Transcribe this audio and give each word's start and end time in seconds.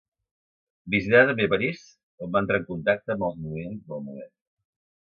Visità 0.95 1.21
també 1.31 1.47
París, 1.53 1.83
on 2.27 2.35
va 2.37 2.43
entrar 2.45 2.61
en 2.63 2.67
contacte 2.73 3.17
amb 3.19 3.31
els 3.31 3.41
moviments 3.45 3.87
del 3.93 4.07
moment. 4.11 4.35